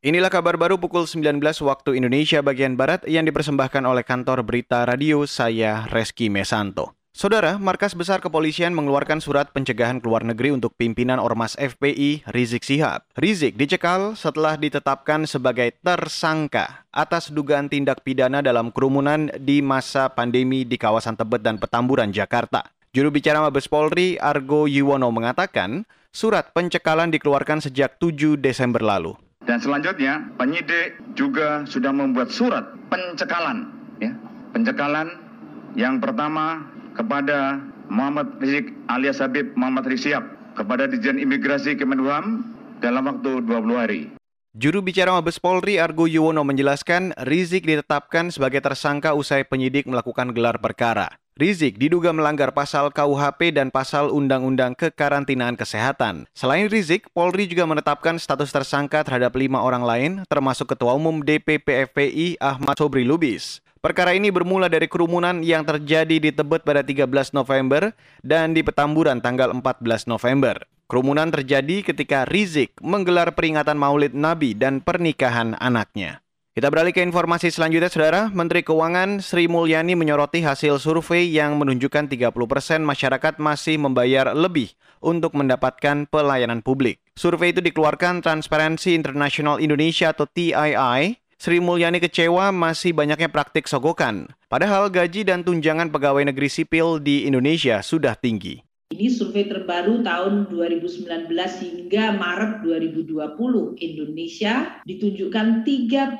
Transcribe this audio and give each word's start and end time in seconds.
Inilah 0.00 0.32
kabar 0.32 0.56
baru 0.56 0.80
pukul 0.80 1.04
19 1.04 1.44
waktu 1.44 2.00
Indonesia 2.00 2.40
bagian 2.40 2.72
Barat 2.72 3.04
yang 3.04 3.28
dipersembahkan 3.28 3.84
oleh 3.84 4.00
kantor 4.00 4.40
berita 4.40 4.88
radio 4.88 5.28
saya 5.28 5.84
Reski 5.92 6.32
Mesanto. 6.32 6.96
Saudara, 7.12 7.60
Markas 7.60 7.92
Besar 7.92 8.24
Kepolisian 8.24 8.72
mengeluarkan 8.72 9.20
surat 9.20 9.52
pencegahan 9.52 10.00
keluar 10.00 10.24
negeri 10.24 10.56
untuk 10.56 10.72
pimpinan 10.72 11.20
Ormas 11.20 11.52
FPI 11.60 12.24
Rizik 12.32 12.64
Sihab. 12.64 13.04
Rizik 13.12 13.60
dicekal 13.60 14.16
setelah 14.16 14.56
ditetapkan 14.56 15.28
sebagai 15.28 15.76
tersangka 15.84 16.88
atas 16.96 17.28
dugaan 17.28 17.68
tindak 17.68 18.00
pidana 18.00 18.40
dalam 18.40 18.72
kerumunan 18.72 19.28
di 19.36 19.60
masa 19.60 20.08
pandemi 20.08 20.64
di 20.64 20.80
kawasan 20.80 21.12
Tebet 21.12 21.44
dan 21.44 21.60
Petamburan, 21.60 22.08
Jakarta. 22.08 22.64
Juru 22.96 23.12
bicara 23.12 23.44
Mabes 23.44 23.68
Polri 23.68 24.16
Argo 24.16 24.64
Yuwono 24.64 25.12
mengatakan, 25.12 25.84
surat 26.08 26.56
pencekalan 26.56 27.12
dikeluarkan 27.12 27.60
sejak 27.60 28.00
7 28.00 28.40
Desember 28.40 28.80
lalu. 28.80 29.12
Dan 29.48 29.56
selanjutnya 29.56 30.28
penyidik 30.36 31.00
juga 31.16 31.64
sudah 31.64 31.90
membuat 31.90 32.28
surat 32.28 32.76
pencekalan. 32.92 33.72
Ya. 33.98 34.12
Pencekalan 34.52 35.16
yang 35.74 36.02
pertama 36.02 36.68
kepada 36.92 37.62
Muhammad 37.88 38.36
Rizik 38.38 38.76
alias 38.92 39.18
Habib 39.18 39.50
Muhammad 39.56 39.88
Rizik 39.88 40.20
kepada 40.54 40.86
Dijen 40.86 41.16
Imigrasi 41.16 41.74
Kemenham 41.74 42.44
dalam 42.84 43.08
waktu 43.08 43.42
20 43.42 43.80
hari. 43.80 44.00
Juru 44.50 44.82
bicara 44.82 45.14
Mabes 45.14 45.38
Polri 45.38 45.78
Argo 45.78 46.10
Yuwono 46.10 46.42
menjelaskan 46.42 47.14
Rizik 47.22 47.70
ditetapkan 47.70 48.34
sebagai 48.34 48.58
tersangka 48.58 49.14
usai 49.14 49.46
penyidik 49.46 49.86
melakukan 49.86 50.34
gelar 50.34 50.58
perkara. 50.58 51.22
Rizik 51.40 51.80
diduga 51.80 52.12
melanggar 52.12 52.52
pasal 52.52 52.92
KUHP 52.92 53.56
dan 53.56 53.72
pasal 53.72 54.12
Undang-Undang 54.12 54.76
Kekarantinaan 54.76 55.56
Kesehatan. 55.56 56.28
Selain 56.36 56.68
Rizik, 56.68 57.08
Polri 57.16 57.48
juga 57.48 57.64
menetapkan 57.64 58.20
status 58.20 58.52
tersangka 58.52 59.00
terhadap 59.00 59.32
lima 59.40 59.64
orang 59.64 59.80
lain, 59.80 60.10
termasuk 60.28 60.76
Ketua 60.76 60.92
Umum 60.92 61.24
DPP 61.24 61.88
FPI 61.88 62.36
Ahmad 62.44 62.76
Sobri 62.76 63.08
Lubis. 63.08 63.64
Perkara 63.80 64.12
ini 64.12 64.28
bermula 64.28 64.68
dari 64.68 64.84
kerumunan 64.84 65.40
yang 65.40 65.64
terjadi 65.64 66.20
di 66.20 66.28
Tebet 66.28 66.60
pada 66.60 66.84
13 66.84 67.08
November 67.32 67.96
dan 68.20 68.52
di 68.52 68.60
Petamburan 68.60 69.24
tanggal 69.24 69.48
14 69.56 70.12
November. 70.12 70.60
Kerumunan 70.92 71.32
terjadi 71.32 71.80
ketika 71.80 72.28
Rizik 72.28 72.76
menggelar 72.84 73.32
peringatan 73.32 73.80
Maulid 73.80 74.12
Nabi 74.12 74.52
dan 74.52 74.84
pernikahan 74.84 75.56
anaknya. 75.56 76.20
Kita 76.50 76.66
beralih 76.66 76.90
ke 76.90 76.98
informasi 76.98 77.46
selanjutnya, 77.54 77.86
Saudara. 77.86 78.26
Menteri 78.26 78.66
Keuangan 78.66 79.22
Sri 79.22 79.46
Mulyani 79.46 79.94
menyoroti 79.94 80.42
hasil 80.42 80.82
survei 80.82 81.30
yang 81.30 81.54
menunjukkan 81.54 82.10
30% 82.10 82.34
persen 82.50 82.82
masyarakat 82.82 83.38
masih 83.38 83.78
membayar 83.78 84.34
lebih 84.34 84.74
untuk 84.98 85.38
mendapatkan 85.38 86.10
pelayanan 86.10 86.58
publik. 86.58 86.98
Survei 87.14 87.54
itu 87.54 87.62
dikeluarkan 87.62 88.18
Transparency 88.26 88.98
International 88.98 89.62
Indonesia 89.62 90.10
atau 90.10 90.26
TII. 90.26 91.22
Sri 91.38 91.62
Mulyani 91.62 92.02
kecewa 92.02 92.50
masih 92.50 92.98
banyaknya 92.98 93.30
praktik 93.30 93.70
sogokan. 93.70 94.34
Padahal 94.50 94.90
gaji 94.90 95.22
dan 95.22 95.46
tunjangan 95.46 95.94
pegawai 95.94 96.34
negeri 96.34 96.50
sipil 96.50 96.98
di 96.98 97.30
Indonesia 97.30 97.78
sudah 97.78 98.18
tinggi. 98.18 98.69
Ini 98.90 99.06
survei 99.06 99.46
terbaru 99.46 100.02
tahun 100.02 100.50
2019 100.50 101.06
hingga 101.62 102.10
Maret 102.18 102.66
2020. 102.66 103.78
Indonesia 103.78 104.82
ditunjukkan 104.82 105.62
30% 105.62 106.18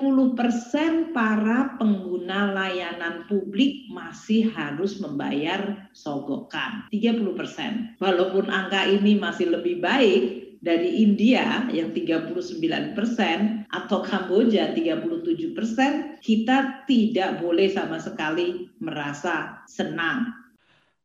para 1.10 1.74
pengguna 1.82 2.54
layanan 2.54 3.26
publik 3.26 3.90
masih 3.90 4.54
harus 4.54 5.02
membayar 5.02 5.90
sogokan. 5.90 6.86
30%. 6.94 7.98
Walaupun 7.98 8.46
angka 8.46 8.86
ini 8.86 9.18
masih 9.18 9.50
lebih 9.50 9.82
baik 9.82 10.54
dari 10.62 11.02
India 11.02 11.66
yang 11.74 11.90
39% 11.90 13.66
atau 13.66 13.98
Kamboja 13.98 14.70
37%, 14.78 16.22
kita 16.22 16.86
tidak 16.86 17.42
boleh 17.42 17.66
sama 17.66 17.98
sekali 17.98 18.70
merasa 18.78 19.66
senang 19.66 20.39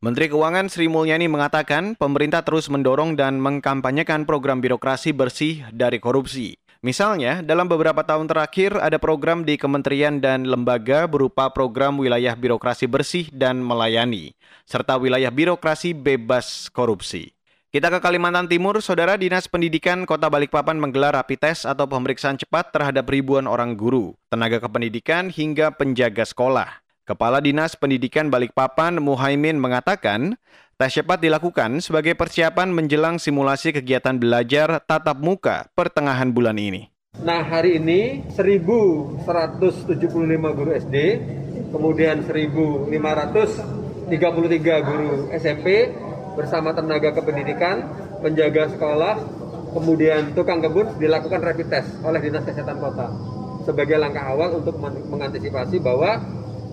Menteri 0.05 0.29
Keuangan 0.29 0.69
Sri 0.69 0.85
Mulyani 0.85 1.25
mengatakan 1.25 1.97
pemerintah 1.97 2.45
terus 2.45 2.69
mendorong 2.69 3.17
dan 3.17 3.41
mengkampanyekan 3.41 4.29
program 4.29 4.61
birokrasi 4.61 5.17
bersih 5.17 5.65
dari 5.73 5.97
korupsi. 5.97 6.61
Misalnya, 6.85 7.41
dalam 7.41 7.65
beberapa 7.65 8.05
tahun 8.05 8.29
terakhir 8.29 8.77
ada 8.77 9.01
program 9.01 9.41
di 9.41 9.57
kementerian 9.57 10.21
dan 10.21 10.45
lembaga 10.45 11.09
berupa 11.09 11.49
program 11.49 11.97
wilayah 11.97 12.37
birokrasi 12.37 12.85
bersih 12.85 13.33
dan 13.33 13.57
melayani, 13.65 14.37
serta 14.69 14.93
wilayah 15.01 15.33
birokrasi 15.33 15.97
bebas 15.97 16.69
korupsi. 16.69 17.33
Kita 17.73 17.89
ke 17.89 17.97
Kalimantan 17.97 18.45
Timur, 18.45 18.77
Saudara 18.85 19.17
Dinas 19.17 19.49
Pendidikan 19.49 20.05
Kota 20.05 20.29
Balikpapan 20.29 20.77
menggelar 20.77 21.17
rapi 21.17 21.33
tes 21.33 21.65
atau 21.65 21.89
pemeriksaan 21.89 22.37
cepat 22.37 22.69
terhadap 22.69 23.09
ribuan 23.09 23.49
orang 23.49 23.73
guru, 23.73 24.13
tenaga 24.29 24.61
kependidikan 24.61 25.33
hingga 25.33 25.73
penjaga 25.73 26.29
sekolah. 26.29 26.84
Kepala 27.05 27.37
Dinas 27.37 27.77
Pendidikan 27.77 28.33
Balikpapan 28.33 28.97
Muhaimin 28.97 29.61
mengatakan, 29.61 30.41
tes 30.73 30.89
cepat 30.89 31.21
dilakukan 31.21 31.77
sebagai 31.77 32.17
persiapan 32.17 32.73
menjelang 32.73 33.21
simulasi 33.21 33.69
kegiatan 33.77 34.17
belajar 34.17 34.81
tatap 34.81 35.21
muka 35.21 35.69
pertengahan 35.77 36.33
bulan 36.33 36.57
ini. 36.57 36.89
Nah, 37.21 37.45
hari 37.45 37.77
ini 37.77 38.25
1.175 38.33 39.21
guru 40.57 40.73
SD, 40.73 40.97
kemudian 41.69 42.25
1.533 42.25 42.89
guru 44.89 45.29
SMP 45.29 45.93
bersama 46.33 46.73
tenaga 46.73 47.13
kependidikan, 47.21 47.85
penjaga 48.25 48.73
sekolah, 48.73 49.21
kemudian 49.77 50.33
tukang 50.33 50.57
kebun 50.57 50.97
dilakukan 50.97 51.37
rapid 51.37 51.69
test 51.69 52.01
oleh 52.01 52.17
Dinas 52.17 52.41
Kesehatan 52.49 52.81
Kota 52.81 53.13
sebagai 53.61 54.01
langkah 54.01 54.25
awal 54.25 54.57
untuk 54.57 54.81
mengantisipasi 54.81 55.77
bahwa 55.81 56.21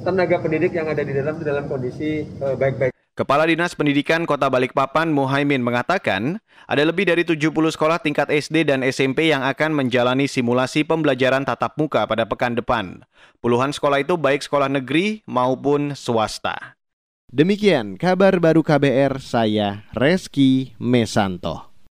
tenaga 0.02 0.36
pendidik 0.42 0.74
yang 0.74 0.90
ada 0.90 1.02
di 1.06 1.14
dalam 1.14 1.38
dalam 1.40 1.64
kondisi 1.70 2.26
eh, 2.26 2.56
baik-baik. 2.58 2.90
Uh, 2.90 3.00
Kepala 3.12 3.44
Dinas 3.44 3.76
Pendidikan 3.76 4.24
Kota 4.24 4.48
Balikpapan 4.48 5.12
Muhaimin 5.12 5.60
mengatakan, 5.60 6.40
ada 6.64 6.80
lebih 6.80 7.04
dari 7.04 7.28
70 7.28 7.52
sekolah 7.52 8.00
tingkat 8.00 8.32
SD 8.32 8.72
dan 8.72 8.80
SMP 8.80 9.28
yang 9.28 9.44
akan 9.44 9.76
menjalani 9.76 10.24
simulasi 10.24 10.80
pembelajaran 10.80 11.44
tatap 11.44 11.76
muka 11.76 12.08
pada 12.08 12.24
pekan 12.24 12.56
depan. 12.56 13.04
Puluhan 13.44 13.76
sekolah 13.76 14.00
itu 14.00 14.16
baik 14.16 14.40
sekolah 14.40 14.72
negeri 14.72 15.20
maupun 15.28 15.92
swasta. 15.92 16.80
Demikian 17.28 18.00
kabar 18.00 18.40
baru 18.40 18.64
KBR 18.64 19.20
saya 19.20 19.84
Reski 19.92 20.72
Mesanto. 20.80 21.72